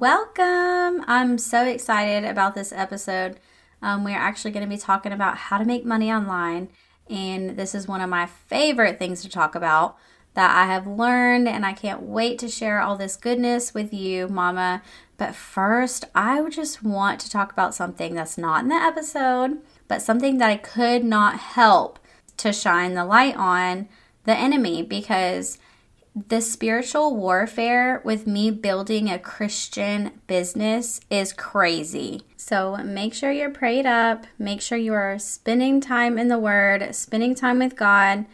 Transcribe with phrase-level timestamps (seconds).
[0.00, 1.04] Welcome!
[1.06, 3.38] I'm so excited about this episode.
[3.82, 6.70] Um, we're actually going to be talking about how to make money online,
[7.10, 9.98] and this is one of my favorite things to talk about
[10.32, 14.28] that I have learned, and I can't wait to share all this goodness with you,
[14.28, 14.80] Mama.
[15.18, 20.00] But first, I just want to talk about something that's not in the episode, but
[20.00, 21.98] something that I could not help
[22.38, 23.90] to shine the light on
[24.24, 25.58] the enemy because
[26.14, 32.22] the spiritual warfare with me building a Christian business is crazy.
[32.36, 36.94] So make sure you're prayed up, make sure you are spending time in the Word,
[36.94, 38.26] spending time with God,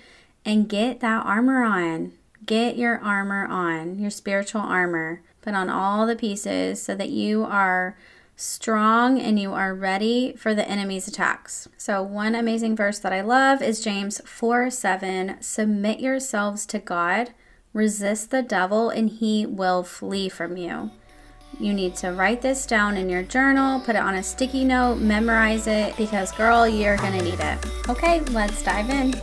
[0.45, 2.13] and get that armor on.
[2.45, 5.23] Get your armor on, your spiritual armor.
[5.41, 7.97] Put on all the pieces so that you are
[8.35, 11.69] strong and you are ready for the enemy's attacks.
[11.77, 15.37] So, one amazing verse that I love is James 4 7.
[15.41, 17.35] Submit yourselves to God
[17.79, 20.91] Resist the devil and he will flee from you.
[21.61, 24.97] You need to write this down in your journal, put it on a sticky note,
[24.97, 27.89] memorize it because, girl, you're gonna need it.
[27.89, 29.15] Okay, let's dive in.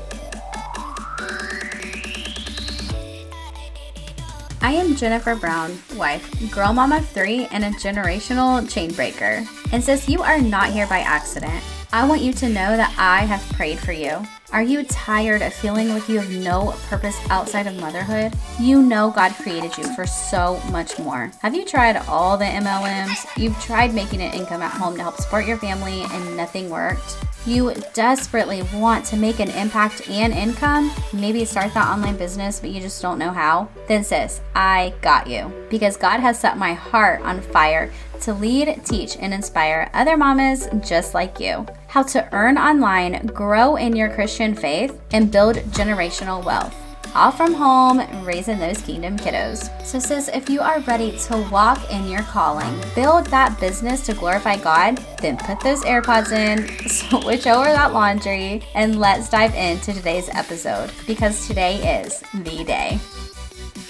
[4.61, 9.45] I am Jennifer Brown, wife, girl mom of three, and a generational chain breaker.
[9.73, 11.61] And since you are not here by accident,
[11.95, 14.21] I want you to know that I have prayed for you.
[14.51, 18.33] Are you tired of feeling like you have no purpose outside of motherhood?
[18.59, 21.31] You know God created you for so much more.
[21.41, 23.25] Have you tried all the MLMs?
[23.37, 27.15] You've tried making an income at home to help support your family and nothing worked?
[27.45, 32.71] You desperately want to make an impact and income, maybe start that online business, but
[32.71, 33.69] you just don't know how?
[33.87, 35.49] Then, sis, I got you.
[35.69, 37.89] Because God has set my heart on fire
[38.21, 41.65] to lead, teach, and inspire other mamas just like you.
[41.95, 46.75] How to earn online, grow in your Christian faith, and build generational wealth
[47.15, 49.69] all from home, raising those kingdom kiddos.
[49.85, 54.13] So, sis, if you are ready to walk in your calling, build that business to
[54.13, 59.93] glorify God, then put those AirPods in, switch over that laundry, and let's dive into
[59.93, 62.99] today's episode because today is the day.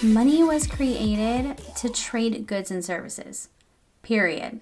[0.00, 3.48] Money was created to trade goods and services,
[4.02, 4.60] period.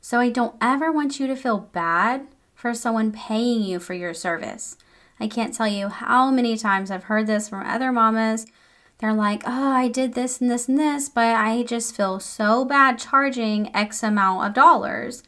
[0.00, 2.26] So, I don't ever want you to feel bad
[2.62, 4.76] for someone paying you for your service.
[5.18, 8.46] I can't tell you how many times I've heard this from other mamas.
[8.98, 12.64] They're like, oh, I did this and this and this, but I just feel so
[12.64, 15.24] bad charging X amount of dollars.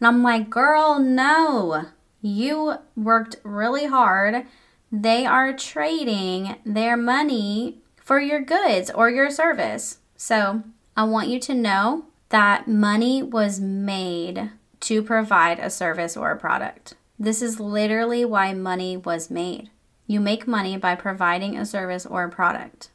[0.00, 1.84] And I'm like, girl, no.
[2.20, 4.44] You worked really hard.
[4.90, 9.98] They are trading their money for your goods or your service.
[10.16, 10.64] So
[10.96, 14.50] I want you to know that money was made
[14.82, 16.94] to provide a service or a product.
[17.18, 19.70] This is literally why money was made.
[20.06, 22.90] You make money by providing a service or a product.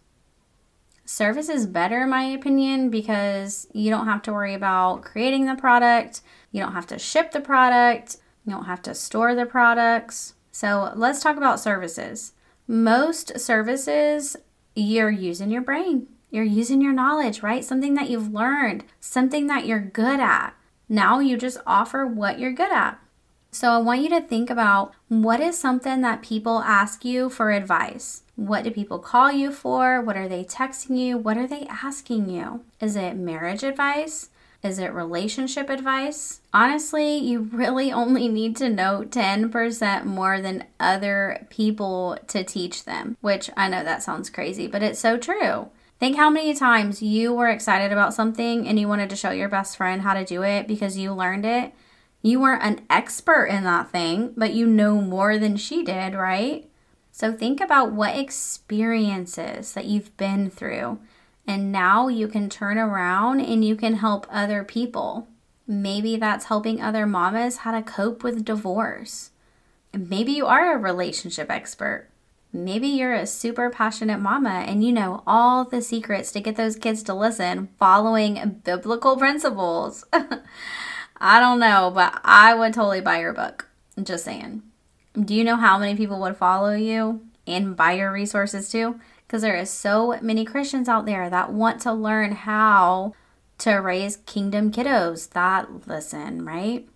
[1.05, 5.55] Service is better, in my opinion, because you don't have to worry about creating the
[5.55, 6.21] product,
[6.51, 10.33] you don't have to ship the product, you don't have to store the products.
[10.51, 12.33] So, let's talk about services.
[12.67, 14.35] Most services,
[14.75, 17.63] you're using your brain, you're using your knowledge, right?
[17.63, 20.53] Something that you've learned, something that you're good at.
[20.89, 22.99] Now you just offer what you're good at.
[23.51, 27.51] So I want you to think about what is something that people ask you for
[27.51, 28.23] advice?
[28.35, 30.01] What do people call you for?
[30.01, 31.17] What are they texting you?
[31.17, 32.63] What are they asking you?
[32.79, 34.29] Is it marriage advice?
[34.63, 36.41] Is it relationship advice?
[36.53, 43.17] Honestly, you really only need to know 10% more than other people to teach them,
[43.21, 45.69] which I know that sounds crazy, but it's so true.
[45.99, 49.49] Think how many times you were excited about something and you wanted to show your
[49.49, 51.73] best friend how to do it because you learned it
[52.21, 56.69] you weren't an expert in that thing, but you know more than she did, right?
[57.11, 60.99] So think about what experiences that you've been through.
[61.47, 65.27] And now you can turn around and you can help other people.
[65.65, 69.31] Maybe that's helping other mamas how to cope with divorce.
[69.93, 72.09] Maybe you are a relationship expert.
[72.57, 76.75] Maybe you're a super passionate mama and you know all the secrets to get those
[76.75, 80.03] kids to listen following biblical principles.
[81.17, 83.69] I don't know, but I would totally buy your book.
[84.01, 84.63] Just saying.
[85.13, 88.99] Do you know how many people would follow you and buy your resources too?
[89.27, 93.13] Because there is so many Christians out there that want to learn how
[93.59, 96.89] to raise kingdom kiddos that listen, right?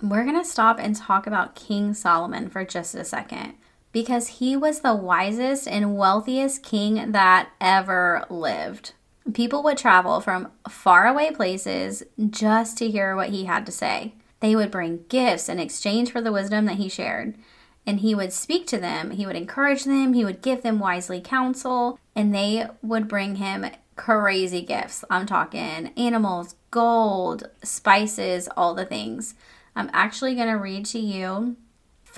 [0.00, 3.54] We're going to stop and talk about King Solomon for just a second
[3.92, 8.92] because he was the wisest and wealthiest king that ever lived.
[9.32, 14.14] People would travel from faraway places just to hear what he had to say.
[14.40, 17.34] They would bring gifts in exchange for the wisdom that he shared.
[17.86, 21.20] And he would speak to them, he would encourage them, he would give them wisely
[21.20, 25.04] counsel, and they would bring him crazy gifts.
[25.08, 29.34] I'm talking animals, gold, spices, all the things.
[29.74, 31.56] I'm actually going to read to you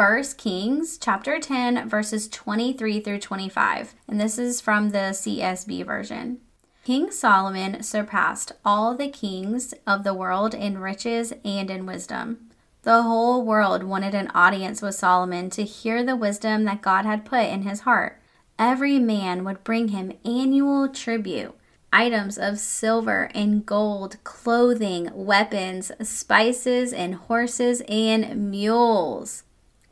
[0.01, 3.95] First Kings chapter 10 verses 23 through 25.
[4.09, 6.39] And this is from the CSB version.
[6.87, 12.49] King Solomon surpassed all the kings of the world in riches and in wisdom.
[12.81, 17.27] The whole world wanted an audience with Solomon to hear the wisdom that God had
[17.27, 18.23] put in his heart.
[18.59, 21.55] Every man would bring him annual tribute
[21.93, 29.43] items of silver and gold, clothing, weapons, spices, and horses and mules.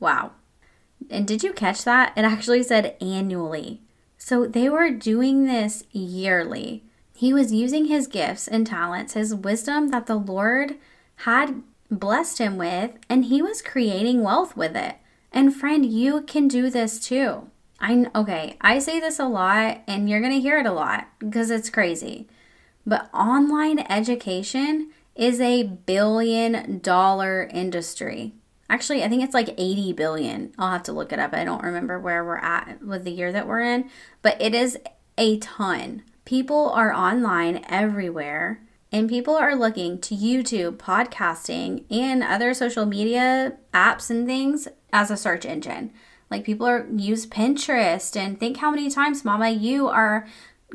[0.00, 0.32] Wow.
[1.10, 2.12] And did you catch that?
[2.16, 3.82] It actually said annually.
[4.16, 6.84] So they were doing this yearly.
[7.14, 10.76] He was using his gifts and talents, his wisdom that the Lord
[11.16, 14.96] had blessed him with, and he was creating wealth with it.
[15.32, 17.50] And friend, you can do this too.
[17.80, 21.08] I okay, I say this a lot and you're going to hear it a lot
[21.18, 22.26] because it's crazy.
[22.86, 28.34] But online education is a billion dollar industry.
[28.70, 30.52] Actually, I think it's like 80 billion.
[30.58, 31.32] I'll have to look it up.
[31.32, 34.76] I don't remember where we're at with the year that we're in, but it is
[35.16, 36.02] a ton.
[36.24, 38.60] People are online everywhere,
[38.92, 45.10] and people are looking to YouTube, podcasting, and other social media apps and things as
[45.10, 45.90] a search engine.
[46.30, 50.26] Like people are use Pinterest and think how many times, Mama, you are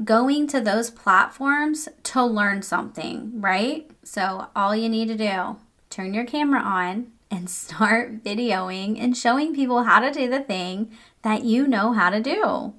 [0.04, 3.90] going to those platforms to learn something, right?
[4.04, 5.58] So all you need to do,
[5.92, 10.92] turn your camera on and start videoing and showing people how to do the thing
[11.24, 12.74] that you know how to do.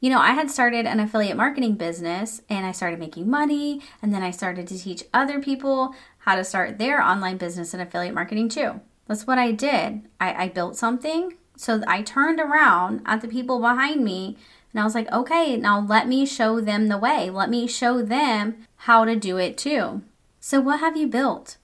[0.00, 4.12] You know, I had started an affiliate marketing business and I started making money, and
[4.12, 8.14] then I started to teach other people how to start their online business and affiliate
[8.14, 8.82] marketing too.
[9.06, 10.02] That's what I did.
[10.20, 14.36] I, I built something, so I turned around at the people behind me
[14.72, 17.30] and I was like, okay, now let me show them the way.
[17.30, 20.02] Let me show them how to do it too.
[20.38, 21.56] So, what have you built?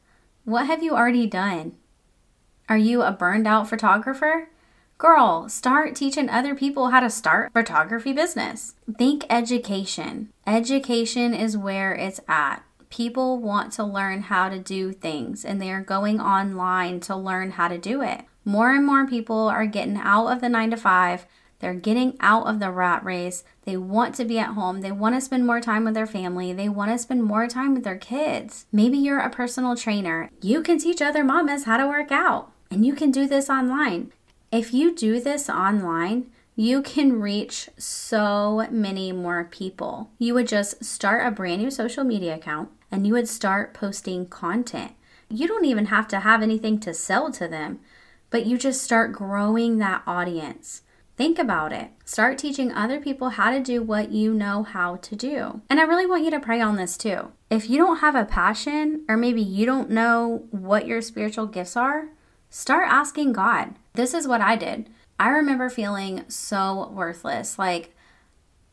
[0.44, 1.76] What have you already done?
[2.72, 4.48] Are you a burned out photographer?
[4.96, 8.76] Girl, start teaching other people how to start photography business.
[8.96, 10.30] Think education.
[10.46, 12.64] Education is where it's at.
[12.88, 17.50] People want to learn how to do things and they are going online to learn
[17.50, 18.22] how to do it.
[18.42, 21.26] More and more people are getting out of the nine to five.
[21.58, 23.44] They're getting out of the rat race.
[23.64, 24.80] They want to be at home.
[24.80, 26.52] They want to spend more time with their family.
[26.52, 28.66] They want to spend more time with their kids.
[28.72, 30.28] Maybe you're a personal trainer.
[30.40, 34.12] You can teach other mamas how to work out, and you can do this online.
[34.50, 40.10] If you do this online, you can reach so many more people.
[40.18, 44.26] You would just start a brand new social media account and you would start posting
[44.26, 44.92] content.
[45.28, 47.80] You don't even have to have anything to sell to them
[48.32, 50.82] but you just start growing that audience.
[51.16, 51.90] Think about it.
[52.06, 55.60] Start teaching other people how to do what you know how to do.
[55.68, 57.30] And I really want you to pray on this too.
[57.50, 61.76] If you don't have a passion, or maybe you don't know what your spiritual gifts
[61.76, 62.08] are,
[62.52, 63.74] start asking God.
[63.94, 64.90] This is what I did.
[65.18, 67.58] I remember feeling so worthless.
[67.58, 67.96] Like,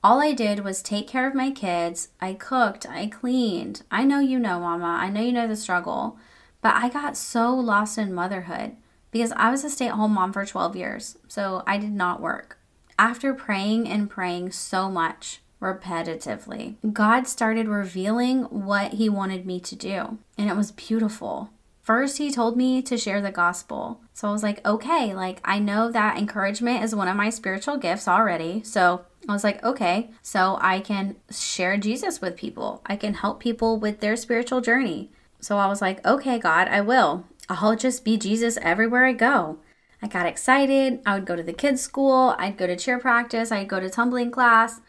[0.03, 2.09] all I did was take care of my kids.
[2.19, 3.83] I cooked, I cleaned.
[3.89, 4.97] I know you know, Mama.
[4.99, 6.17] I know you know the struggle.
[6.61, 8.75] But I got so lost in motherhood
[9.11, 12.21] because I was a stay at home mom for 12 years, so I did not
[12.21, 12.57] work.
[12.97, 19.75] After praying and praying so much, repetitively, God started revealing what He wanted me to
[19.75, 21.49] do, and it was beautiful.
[21.89, 23.99] First, He told me to share the gospel.
[24.13, 27.77] So I was like, okay, like I know that encouragement is one of my spiritual
[27.77, 28.61] gifts already.
[28.61, 33.39] So I was like, okay, so I can share Jesus with people, I can help
[33.39, 35.09] people with their spiritual journey.
[35.39, 37.25] So I was like, okay, God, I will.
[37.49, 39.57] I'll just be Jesus everywhere I go.
[39.99, 40.99] I got excited.
[41.07, 43.89] I would go to the kids' school, I'd go to cheer practice, I'd go to
[43.89, 44.79] tumbling class,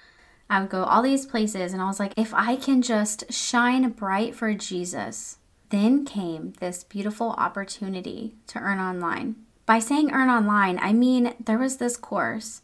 [0.50, 1.72] I would go all these places.
[1.72, 5.38] And I was like, if I can just shine bright for Jesus.
[5.70, 9.36] Then came this beautiful opportunity to earn online.
[9.66, 12.62] By saying earn online, I mean there was this course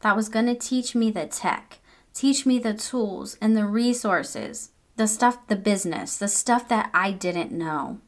[0.00, 1.78] that was going to teach me the tech,
[2.12, 7.12] teach me the tools and the resources, the stuff, the business, the stuff that I
[7.12, 8.00] didn't know.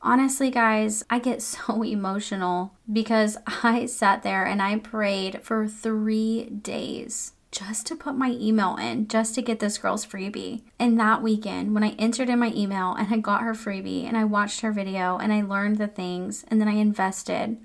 [0.00, 6.44] Honestly, guys, I get so emotional because I sat there and I prayed for three
[6.44, 10.62] days just to put my email in, just to get this girl's freebie.
[10.78, 14.16] And that weekend, when I entered in my email and I got her freebie and
[14.16, 17.58] I watched her video and I learned the things and then I invested,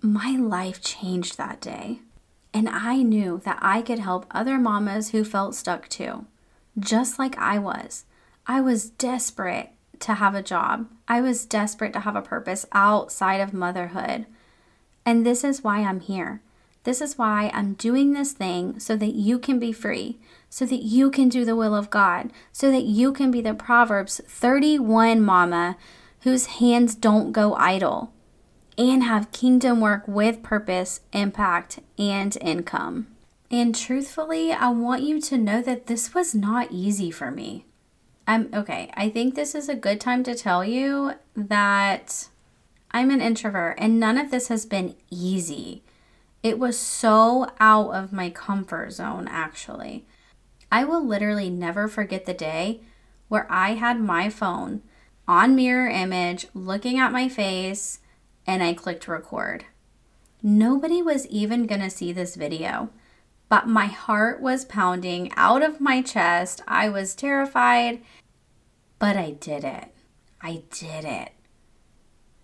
[0.00, 2.00] my life changed that day.
[2.54, 6.26] And I knew that I could help other mamas who felt stuck too,
[6.78, 8.04] just like I was.
[8.46, 10.88] I was desperate to have a job.
[11.08, 14.26] I was desperate to have a purpose outside of motherhood.
[15.06, 16.42] And this is why I'm here.
[16.84, 20.18] This is why I'm doing this thing so that you can be free,
[20.50, 23.54] so that you can do the will of God, so that you can be the
[23.54, 25.76] Proverbs 31 mama
[26.22, 28.12] whose hands don't go idle
[28.78, 33.06] and have kingdom work with purpose, impact, and income.
[33.50, 37.66] And truthfully, I want you to know that this was not easy for me.
[38.26, 38.90] I'm okay.
[38.94, 42.28] I think this is a good time to tell you that
[42.92, 45.82] I'm an introvert and none of this has been easy.
[46.42, 50.06] It was so out of my comfort zone, actually.
[50.70, 52.80] I will literally never forget the day
[53.28, 54.82] where I had my phone
[55.28, 58.00] on mirror image looking at my face
[58.46, 59.66] and I clicked record.
[60.42, 62.90] Nobody was even gonna see this video,
[63.48, 66.62] but my heart was pounding out of my chest.
[66.66, 68.02] I was terrified,
[68.98, 69.94] but I did it.
[70.40, 71.30] I did it.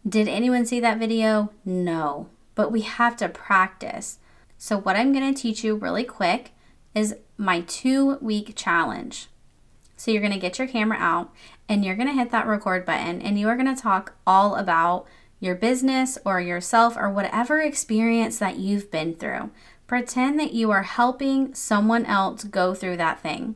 [0.08, 1.50] Did anyone see that video?
[1.64, 2.28] No,
[2.58, 4.18] but we have to practice.
[4.56, 6.50] So, what I'm going to teach you really quick
[6.92, 9.28] is my two week challenge.
[9.96, 11.32] So, you're going to get your camera out
[11.68, 14.56] and you're going to hit that record button and you are going to talk all
[14.56, 15.06] about
[15.38, 19.50] your business or yourself or whatever experience that you've been through.
[19.86, 23.54] Pretend that you are helping someone else go through that thing.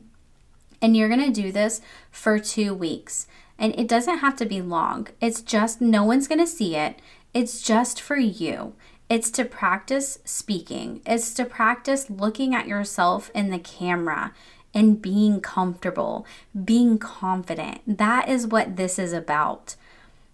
[0.81, 3.27] And you're going to do this for two weeks.
[3.59, 7.01] And it doesn't have to be long, it's just no one's going to see it.
[7.33, 8.75] It's just for you.
[9.09, 14.33] It's to practice speaking, it's to practice looking at yourself in the camera
[14.73, 16.25] and being comfortable,
[16.65, 17.81] being confident.
[17.85, 19.75] That is what this is about.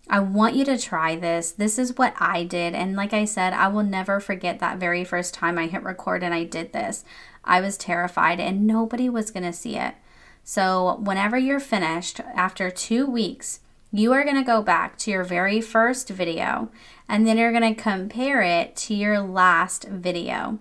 [0.09, 1.51] I want you to try this.
[1.51, 2.73] This is what I did.
[2.73, 6.23] And like I said, I will never forget that very first time I hit record
[6.23, 7.03] and I did this.
[7.43, 9.95] I was terrified and nobody was going to see it.
[10.43, 13.59] So, whenever you're finished, after two weeks,
[13.91, 16.69] you are going to go back to your very first video
[17.08, 20.60] and then you're going to compare it to your last video.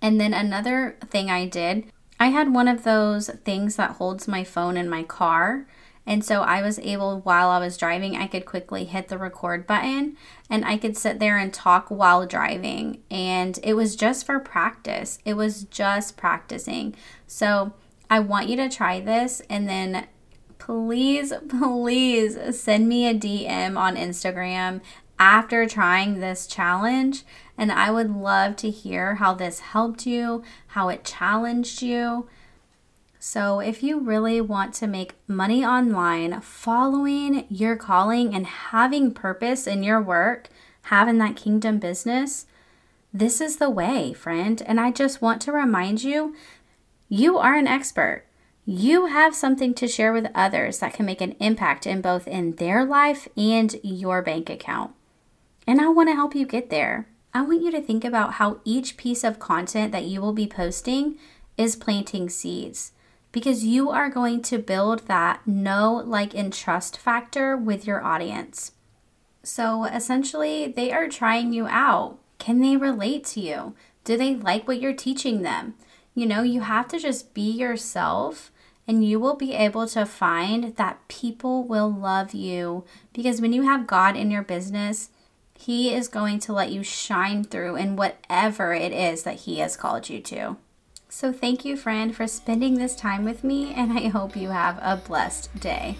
[0.00, 4.44] And then another thing I did, I had one of those things that holds my
[4.44, 5.66] phone in my car.
[6.06, 9.66] And so I was able, while I was driving, I could quickly hit the record
[9.66, 10.16] button
[10.48, 13.02] and I could sit there and talk while driving.
[13.10, 16.94] And it was just for practice, it was just practicing.
[17.26, 17.74] So
[18.08, 20.06] I want you to try this and then
[20.70, 24.80] please, please send me a DM on Instagram
[25.18, 27.24] after trying this challenge.
[27.58, 32.28] And I would love to hear how this helped you, how it challenged you.
[33.18, 39.66] So, if you really want to make money online, following your calling and having purpose
[39.66, 40.48] in your work,
[40.82, 42.46] having that kingdom business,
[43.12, 44.62] this is the way, friend.
[44.64, 46.36] And I just want to remind you
[47.08, 48.24] you are an expert.
[48.72, 52.52] You have something to share with others that can make an impact in both in
[52.52, 54.92] their life and your bank account.
[55.66, 57.08] And I want to help you get there.
[57.34, 60.46] I want you to think about how each piece of content that you will be
[60.46, 61.18] posting
[61.56, 62.92] is planting seeds
[63.32, 68.70] because you are going to build that know, like, and trust factor with your audience.
[69.42, 72.20] So essentially, they are trying you out.
[72.38, 73.74] Can they relate to you?
[74.04, 75.74] Do they like what you're teaching them?
[76.14, 78.49] You know, you have to just be yourself
[78.90, 83.62] and you will be able to find that people will love you because when you
[83.62, 85.10] have God in your business,
[85.56, 89.76] He is going to let you shine through in whatever it is that He has
[89.76, 90.56] called you to.
[91.08, 94.80] So, thank you, friend, for spending this time with me, and I hope you have
[94.82, 95.96] a blessed day.